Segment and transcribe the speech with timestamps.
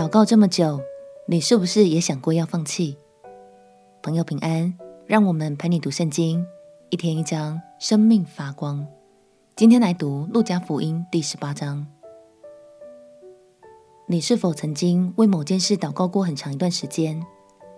[0.00, 0.80] 祷告这么久，
[1.26, 2.96] 你是不是也想过要放弃？
[4.02, 4.74] 朋友平安，
[5.06, 6.42] 让我们陪你读圣经，
[6.88, 8.86] 一天一章，生命发光。
[9.56, 11.86] 今天来读路加福音第十八章。
[14.06, 17.22] 你是否曾经为某件事祷告过很长一段时间，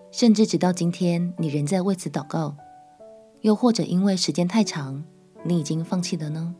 [0.09, 2.55] 甚至直到今天你仍在为此祷告？
[3.41, 5.03] 又或者因为时间太长，
[5.43, 6.55] 你已经放弃了呢？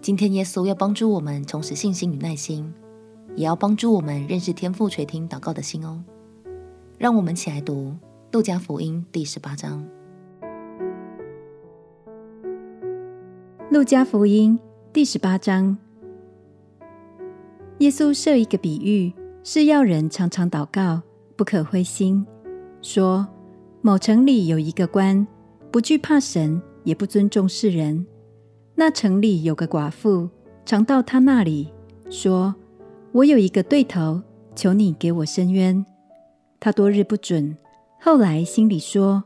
[0.00, 2.74] 今天耶稣要帮助我们重拾信心与耐心。
[3.34, 6.02] 也要帮助我们认识天父垂听祷告的心哦。
[6.98, 7.90] 让我们起来读
[8.32, 9.84] 《路加福音》第十八章。
[13.74, 14.58] 《路加福音》
[14.92, 15.76] 第十八章，
[17.78, 21.00] 耶稣设一个比喻，是要人常常祷告，
[21.34, 22.24] 不可灰心。
[22.82, 23.26] 说：
[23.80, 25.26] 某城里有一个官，
[25.70, 28.06] 不惧怕神，也不尊重世人。
[28.74, 30.28] 那城里有个寡妇，
[30.64, 31.72] 常到他那里
[32.10, 32.54] 说。
[33.12, 34.22] 我有一个对头，
[34.56, 35.84] 求你给我伸冤。
[36.58, 37.54] 他多日不准，
[38.00, 39.22] 后来心里说：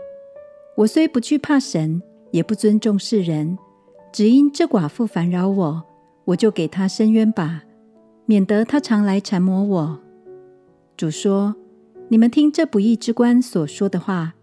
[0.77, 3.57] 我虽不惧怕神，也不尊重世人，
[4.13, 5.85] 只因这寡妇烦扰我，
[6.25, 7.63] 我就给他伸冤吧，
[8.25, 10.01] 免得他常来缠磨我。
[10.97, 11.55] 主说：
[12.09, 14.35] 你们听这不义之官所说的话。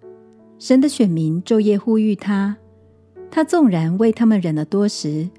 [0.58, 2.56] 神的选民昼夜呼吁他，
[3.30, 5.30] 他纵然为他们忍了多时，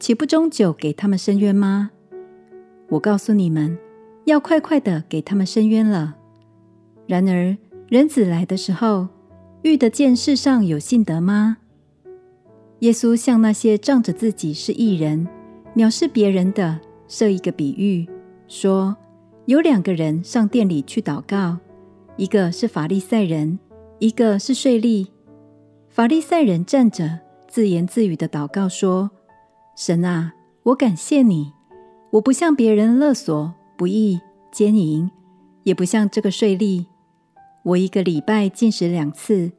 [0.00, 1.92] 岂不终久给他们伸冤吗？
[2.92, 3.78] 我告诉你们，
[4.26, 6.14] 要快快的给他们伸冤了。
[7.06, 7.56] 然而，
[7.88, 9.08] 人子来的时候，
[9.62, 11.56] 遇得见世上有信德吗？
[12.80, 15.26] 耶稣向那些仗着自己是义人、
[15.74, 18.06] 藐视别人的，设一个比喻，
[18.46, 18.94] 说：
[19.46, 21.56] 有两个人上殿里去祷告，
[22.18, 23.58] 一个是法利赛人，
[24.00, 25.06] 一个是税吏。
[25.88, 29.10] 法利赛人站着，自言自语的祷告说
[29.74, 30.34] ：“神啊，
[30.64, 31.54] 我感谢你。”
[32.12, 35.10] 我不向别人勒索、不义、奸淫，
[35.62, 36.84] 也不像这个税吏。
[37.62, 39.50] 我一个礼拜进食两次，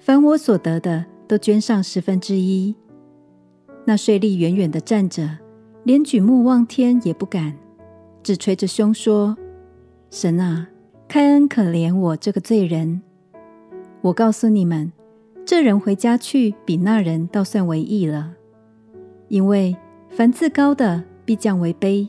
[0.00, 2.74] 凡我所得的都捐上十分之一。
[3.84, 5.38] 那税吏远远地站着，
[5.84, 7.56] 连举目望天也不敢，
[8.24, 9.36] 只捶着胸说
[10.10, 10.70] ：“神啊，
[11.06, 13.00] 开恩可怜我这个罪人。”
[14.02, 14.92] 我告诉你们，
[15.44, 18.32] 这人回家去，比那人倒算为义了，
[19.28, 19.76] 因为
[20.08, 22.06] 凡自高的，必降为卑，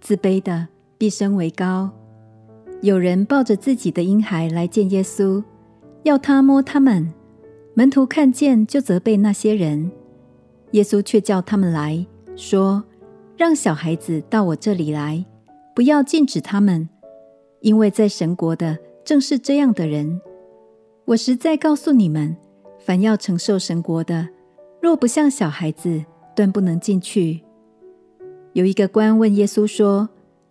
[0.00, 1.90] 自卑的必升为高。
[2.80, 5.42] 有人抱着自己的婴孩来见耶稣，
[6.04, 7.12] 要他摸他们。
[7.74, 9.90] 门徒看见，就责备那些人。
[10.70, 12.06] 耶稣却叫他们来
[12.36, 12.84] 说
[13.36, 15.26] ：“让小孩子到我这里来，
[15.74, 16.88] 不要禁止他们，
[17.62, 20.20] 因为在神国的正是这样的人。
[21.06, 22.36] 我实在告诉你们，
[22.78, 24.28] 凡要承受神国的，
[24.80, 26.04] 若不像小孩子，
[26.36, 27.42] 断不能进去。”
[28.54, 30.10] 有一个官问耶稣说：“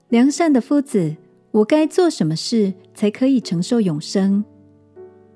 [0.10, 1.16] 良善的夫子，
[1.52, 4.44] 我该做什么事才可以承受永生？”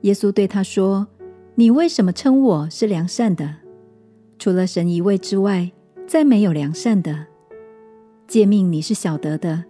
[0.02, 1.08] 耶稣对他说
[1.56, 3.56] ：“你为什么称我是良善的？
[4.40, 5.72] 除了神一位之外，
[6.08, 7.28] 再没有良善的。
[8.28, 9.66] 诫命你是晓得的：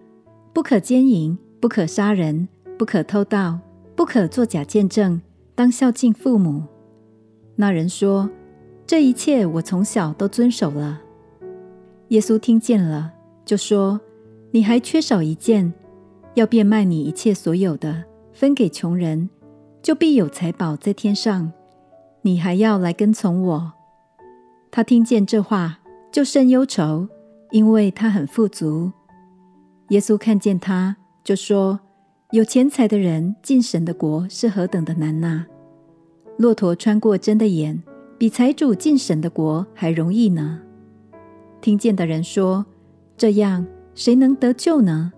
[0.54, 3.60] 不可奸淫，不可杀人，不可偷盗，
[3.96, 5.22] 不可作假见证，
[5.54, 6.64] 当孝敬父母。”
[7.58, 8.30] 那人说
[8.88, 11.02] ：“这一切我从小都遵守了。”
[12.10, 13.12] 耶稣听见了，
[13.44, 14.00] 就说
[14.52, 15.74] ：“你还缺少一件，
[16.36, 19.28] 要变卖你一切所有的，分给穷人，
[19.82, 21.52] 就必有财宝在天上。
[22.22, 23.74] 你还要来跟从我。”
[24.70, 25.80] 他听见这话，
[26.12, 27.08] 就甚忧愁，
[27.52, 28.92] 因为他很富足。
[29.90, 31.80] 耶稣看见他，就说
[32.32, 35.46] ：“有钱财的人进神的国是何等的难呐！
[36.38, 37.82] 骆驼穿过针的眼，
[38.18, 40.62] 比财主进神的国还容易呢。”
[41.66, 42.64] 听见的人说
[43.18, 43.66] ：“这样，
[43.96, 45.12] 谁能得救呢？”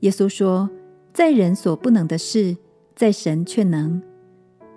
[0.00, 0.68] 耶稣说
[1.14, 2.54] ：“在人所不能的事，
[2.94, 4.02] 在神却能。”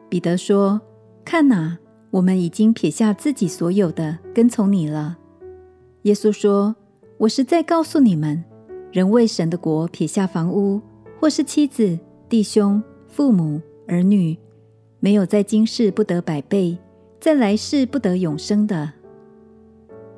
[0.07, 0.79] 彼得说
[1.25, 1.78] ：“看哪，
[2.12, 5.18] 我们已经撇下自己所有的，跟从你了。”
[6.03, 6.73] 耶稣说
[7.19, 8.42] ：“我实在告诉你们，
[8.94, 10.80] 人为神的国撇下房屋，
[11.19, 12.00] 或是妻子、
[12.30, 14.38] 弟兄、父母、儿女，
[15.01, 16.77] 没有在今世不得百倍，
[17.19, 18.94] 在来世不得永生的。”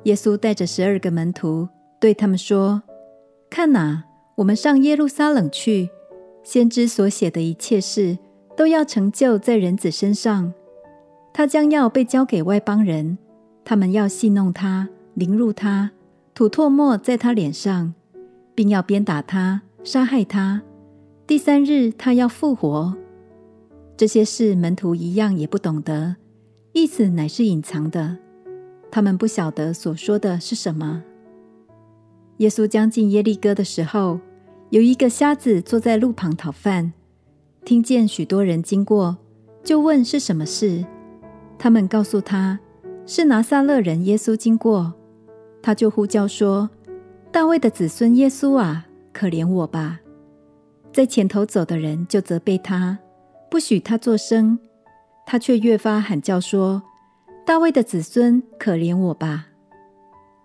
[0.04, 1.68] 耶稣带着十二个门徒，
[2.00, 2.82] 对他们说
[3.48, 4.02] ：“看哪，
[4.36, 5.88] 我们上耶路撒冷去，
[6.42, 8.18] 先知所写的一切事，
[8.56, 10.52] 都要成就在人子身上。
[11.32, 13.16] 他将要被交给外邦人，
[13.64, 15.92] 他们要戏弄他，凌辱他，
[16.34, 17.94] 吐唾沫在他脸上，
[18.56, 20.62] 并要鞭打他，杀害他。
[21.28, 22.96] 第三日，他要复活。
[23.96, 26.16] 这些事，门徒一样也不懂得，
[26.72, 28.18] 意思乃是隐藏的。”
[28.92, 31.02] 他们不晓得所说的是什么。
[32.36, 34.20] 耶稣将近耶利哥的时候，
[34.68, 36.92] 有一个瞎子坐在路旁讨饭，
[37.64, 39.16] 听见许多人经过，
[39.64, 40.84] 就问是什么事。
[41.58, 42.60] 他们告诉他，
[43.06, 44.92] 是拿撒勒人耶稣经过，
[45.62, 46.68] 他就呼叫说
[47.32, 50.00] ：“大卫的子孙耶稣啊，可怜我吧！”
[50.92, 52.98] 在前头走的人就责备他，
[53.50, 54.58] 不许他作声，
[55.24, 56.82] 他却越发喊叫说
[57.44, 59.48] ：“大卫的子孙，可怜我吧！”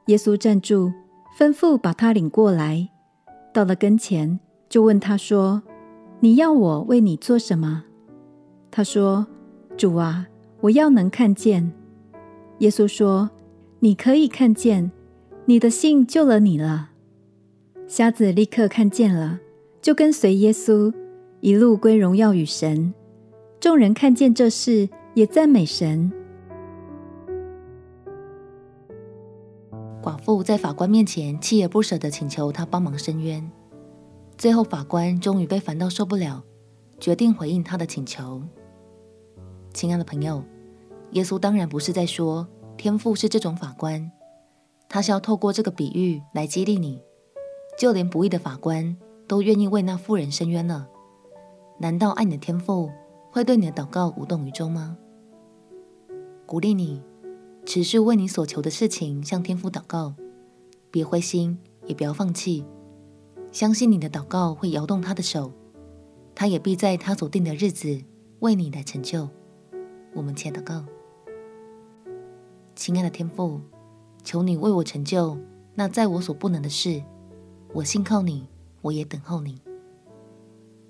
[0.08, 0.92] 耶稣站住，
[1.38, 2.90] 吩咐把他领过来。
[3.54, 4.40] 到了跟前，
[4.70, 5.62] 就问他说
[6.22, 7.84] ：“你要我为你做什么？”
[8.72, 9.28] 他说
[9.78, 10.28] ：“主啊，
[10.62, 11.72] 我要能看见。”
[12.60, 13.30] 耶稣说
[13.80, 14.92] ：“你可以看见，
[15.46, 16.92] 你的信救了你了。”
[17.88, 19.40] 瞎子立刻看见了，
[19.82, 20.94] 就跟随耶稣，
[21.42, 22.94] 一路归荣耀与神。
[23.60, 26.12] 众人看见这事，也赞美神。
[30.08, 33.52] 寡妇在法官面前锲而不舍地请求他帮忙伸冤，
[34.38, 36.42] 最后法官终于被烦到受不了，
[36.98, 38.42] 决定回应他的请求。
[39.74, 40.42] 亲爱的朋友，
[41.12, 44.10] 耶稣当然不是在说天父是这种法官，
[44.88, 47.02] 他是要透过这个比喻来激励你，
[47.78, 48.96] 就连不义的法官
[49.28, 50.88] 都愿意为那妇人伸冤了。
[51.80, 52.90] 难道爱你的天父
[53.30, 54.96] 会对你的祷告无动于衷吗？
[56.46, 57.04] 鼓励你。
[57.68, 60.14] 持续为你所求的事情向天父祷告，
[60.90, 62.64] 别灰心，也不要放弃，
[63.52, 65.52] 相信你的祷告会摇动他的手，
[66.34, 68.02] 他也必在他所定的日子
[68.40, 69.28] 为你来成就。
[70.14, 70.86] 我们且祷告，
[72.74, 73.60] 亲爱的天父，
[74.24, 75.38] 求你为我成就
[75.76, 77.04] 那在我所不能的事，
[77.74, 78.48] 我信靠你，
[78.82, 79.60] 我也等候你。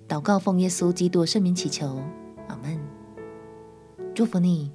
[0.06, 2.00] 祷告奉耶稣基督圣名祈求，
[2.46, 2.78] 阿门。
[4.14, 4.70] 祝福你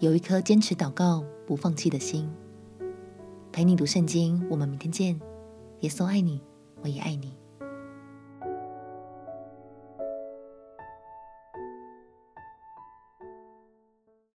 [0.00, 1.24] 有一颗坚持祷告。
[1.46, 2.28] 不放弃的心，
[3.52, 4.44] 陪你读圣经。
[4.50, 5.20] 我们明天见。
[5.82, 6.40] 耶稣爱你，
[6.82, 7.36] 我也爱你。